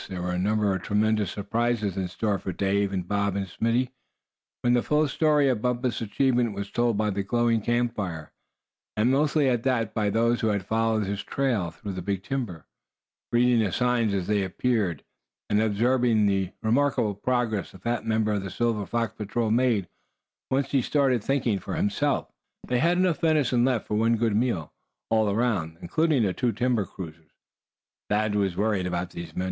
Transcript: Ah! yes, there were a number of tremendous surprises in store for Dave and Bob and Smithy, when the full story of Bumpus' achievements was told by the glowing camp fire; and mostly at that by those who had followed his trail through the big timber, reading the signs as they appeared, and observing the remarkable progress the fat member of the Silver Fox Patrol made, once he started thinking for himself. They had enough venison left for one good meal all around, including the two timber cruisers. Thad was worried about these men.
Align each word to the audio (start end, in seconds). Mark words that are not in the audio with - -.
Ah! 0.01 0.03
yes, 0.05 0.09
there 0.09 0.21
were 0.23 0.31
a 0.33 0.39
number 0.39 0.73
of 0.73 0.81
tremendous 0.81 1.29
surprises 1.29 1.95
in 1.95 2.07
store 2.07 2.39
for 2.39 2.51
Dave 2.51 2.91
and 2.91 3.07
Bob 3.07 3.35
and 3.35 3.47
Smithy, 3.47 3.91
when 4.63 4.73
the 4.73 4.81
full 4.81 5.07
story 5.07 5.47
of 5.47 5.61
Bumpus' 5.61 6.01
achievements 6.01 6.55
was 6.57 6.71
told 6.71 6.97
by 6.97 7.11
the 7.11 7.21
glowing 7.21 7.61
camp 7.61 7.93
fire; 7.95 8.33
and 8.97 9.11
mostly 9.11 9.47
at 9.47 9.61
that 9.61 9.93
by 9.93 10.09
those 10.09 10.41
who 10.41 10.47
had 10.47 10.65
followed 10.65 11.05
his 11.05 11.21
trail 11.21 11.69
through 11.69 11.91
the 11.91 12.01
big 12.01 12.23
timber, 12.23 12.65
reading 13.31 13.63
the 13.63 13.71
signs 13.71 14.11
as 14.15 14.25
they 14.25 14.41
appeared, 14.43 15.03
and 15.51 15.61
observing 15.61 16.25
the 16.25 16.51
remarkable 16.63 17.13
progress 17.13 17.69
the 17.71 17.77
fat 17.77 18.03
member 18.03 18.31
of 18.31 18.41
the 18.41 18.49
Silver 18.49 18.87
Fox 18.87 19.13
Patrol 19.13 19.51
made, 19.51 19.87
once 20.49 20.71
he 20.71 20.81
started 20.81 21.23
thinking 21.23 21.59
for 21.59 21.75
himself. 21.75 22.27
They 22.65 22.79
had 22.79 22.97
enough 22.97 23.19
venison 23.21 23.63
left 23.65 23.85
for 23.87 23.93
one 23.93 24.15
good 24.15 24.35
meal 24.35 24.73
all 25.11 25.29
around, 25.29 25.77
including 25.79 26.23
the 26.23 26.33
two 26.33 26.53
timber 26.53 26.85
cruisers. 26.87 27.29
Thad 28.09 28.33
was 28.33 28.57
worried 28.57 28.87
about 28.87 29.11
these 29.11 29.35
men. 29.35 29.39